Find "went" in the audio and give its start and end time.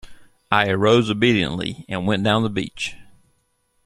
2.07-2.23